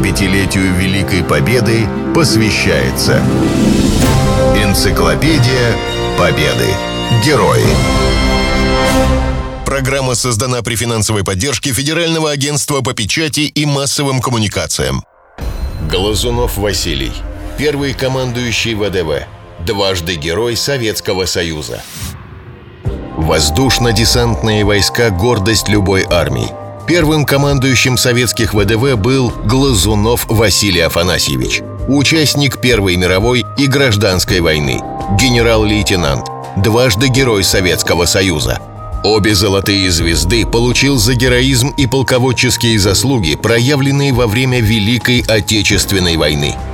[0.00, 3.22] 75-летию Великой Победы посвящается
[4.56, 5.76] Энциклопедия
[6.18, 6.68] Победы.
[7.24, 7.66] Герои.
[9.66, 15.04] Программа создана при финансовой поддержке Федерального агентства по печати и массовым коммуникациям.
[15.90, 17.12] Глазунов Василий.
[17.58, 19.26] Первый командующий ВДВ.
[19.66, 21.82] Дважды Герой Советского Союза.
[23.18, 26.59] Воздушно-десантные войска– гордость любой армии.
[26.90, 34.80] Первым командующим советских ВДВ был Глазунов Василий Афанасьевич, участник Первой мировой и гражданской войны,
[35.16, 38.58] генерал-лейтенант, дважды Герой Советского Союза.
[39.04, 46.56] Обе золотые звезды получил за героизм и полководческие заслуги, проявленные во время Великой Отечественной войны–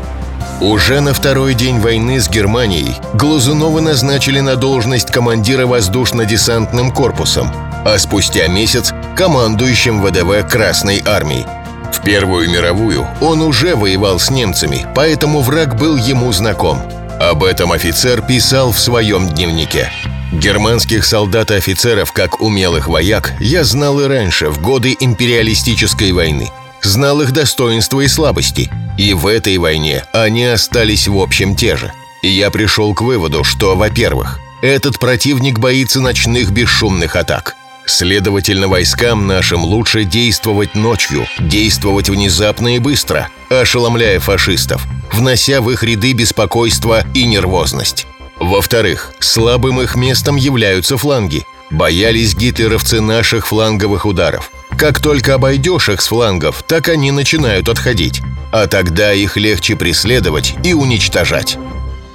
[0.61, 7.53] уже на второй день войны с Германией Глазунова назначили на должность командира воздушно-десантным корпусом,
[7.87, 11.47] а спустя месяц– командующим ВДВ Красной Армии.
[11.93, 16.83] В Первую мировую он уже воевал с немцами, поэтому враг был ему знаком.
[17.21, 19.91] Об этом офицер писал в своем дневнике.
[20.33, 26.51] Германских солдат и офицеров, как умелых вояк, я знал и раньше, в годы империалистической войны.
[26.83, 31.93] Знал их достоинства и слабости– и в этой войне они остались в общем те же.
[32.23, 37.55] И я пришел к выводу, что, во-первых, этот противник боится ночных бесшумных атак.
[37.87, 45.83] Следовательно, войскам нашим лучше действовать ночью, действовать внезапно и быстро, ошеломляя фашистов, внося в их
[45.83, 48.07] ряды беспокойство и нервозность.
[48.39, 51.47] Во-вторых, слабым их местом являются фланги.
[51.71, 54.51] Боялись гитлеровцы наших фланговых ударов.
[54.77, 58.21] Как только обойдешь их с флангов, так они начинают отходить
[58.53, 61.59] а тогда их легче преследовать и уничтожать.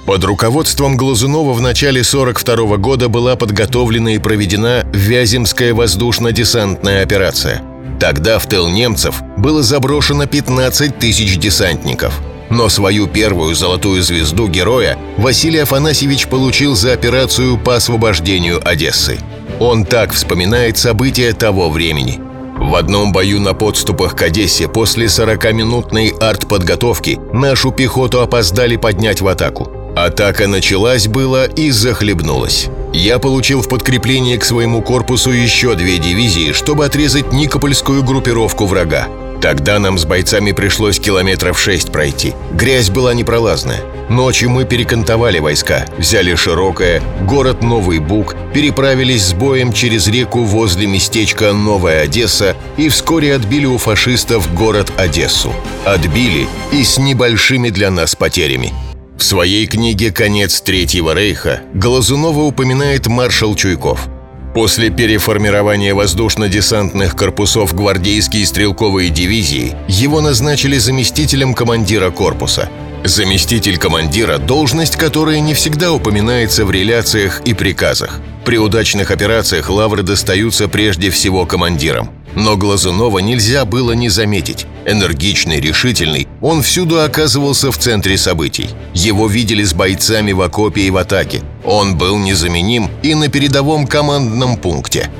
[0.06, 7.62] Под руководством Глазунова в начале 42 года была подготовлена и проведена Вяземская воздушно-десантная операция.
[8.00, 12.20] Тогда в тыл немцев было заброшено 15 тысяч десантников.
[12.50, 19.18] Но свою первую золотую звезду героя Василий Афанасьевич получил за операцию по освобождению Одессы.
[19.60, 22.20] Он так вспоминает события того времени–
[22.62, 29.26] в одном бою на подступах к Одессе после 40-минутной артподготовки нашу пехоту опоздали поднять в
[29.26, 29.81] атаку.
[29.94, 32.68] Атака началась было и захлебнулась.
[32.94, 39.08] Я получил в подкрепление к своему корпусу еще две дивизии, чтобы отрезать Никопольскую группировку врага.
[39.42, 42.32] Тогда нам с бойцами пришлось километров шесть пройти.
[42.52, 43.80] Грязь была непролазная.
[44.08, 50.86] Ночью мы перекантовали войска, взяли Широкое, город Новый Буг, переправились с боем через реку возле
[50.86, 55.52] местечка Новая Одесса и вскоре отбили у фашистов город Одессу.
[55.84, 58.72] Отбили и с небольшими для нас потерями.
[59.16, 64.08] В своей книге «Конец Третьего Рейха» Глазунова упоминает маршал Чуйков–
[64.54, 72.68] После переформирования воздушно-десантных корпусов гвардейские стрелковые дивизии его назначили заместителем командира корпуса.
[73.02, 78.20] Заместитель командира– должность, которая не всегда упоминается в реляциях и приказах.
[78.44, 84.66] При удачных операциях лавры достаются прежде всего командирам– но Глазунова нельзя было не заметить.
[84.84, 88.68] Энергичный, решительный, он всюду оказывался в центре событий.
[88.94, 91.42] Его видели с бойцами в окопе и в атаке.
[91.64, 95.10] Он был незаменим и на передовом командном пункте.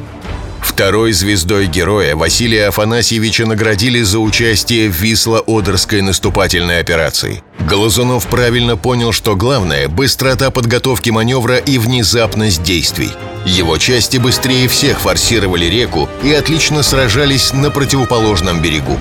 [0.73, 7.43] Второй звездой героя Василия Афанасьевича наградили за участие в Висло-Одерской наступательной операции.
[7.69, 13.11] Глазунов правильно понял, что главное– быстрота подготовки маневра и внезапность действий.
[13.45, 18.99] Его части быстрее всех форсировали реку и отлично сражались на противоположном берегу.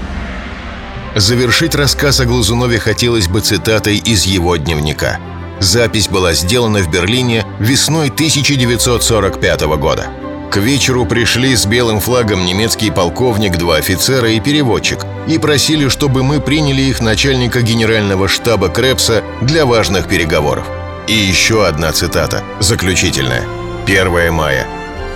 [1.15, 5.19] Завершить рассказ о Глазунове хотелось бы цитатой из его дневника.
[5.61, 10.09] Запись была сделана в Берлине весной 1945 года.
[10.51, 16.23] К вечеру пришли с белым флагом немецкий полковник, два офицера и переводчик и просили, чтобы
[16.23, 20.67] мы приняли их начальника генерального штаба Крепса для важных переговоров.
[21.07, 23.45] И еще одна цитата, заключительная.
[23.85, 24.67] 1 мая.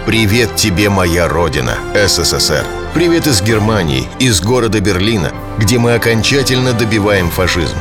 [0.05, 2.63] «Привет тебе, моя родина, СССР.
[2.93, 7.75] Привет из Германии, из города Берлина, где мы окончательно добиваем фашизм.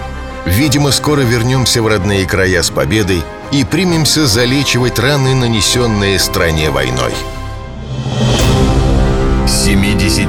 [0.44, 3.22] Видимо, скоро вернемся в родные края с победой
[3.52, 7.14] и примемся залечивать раны, нанесенные стране войной».